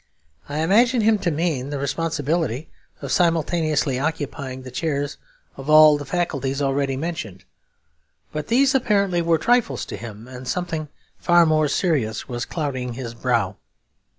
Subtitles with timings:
[0.49, 2.69] I imagined him to mean the responsibility
[3.03, 5.17] of simultaneously occupying the chairs
[5.57, 7.43] of all the faculties already mentioned.
[8.33, 10.87] But these apparently were trifles to him, and something
[11.19, 13.57] far more serious was clouding his brow.